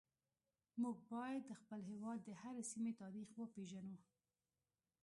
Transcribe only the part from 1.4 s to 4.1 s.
د خپل هیواد د هرې سیمې تاریخ وپیژنو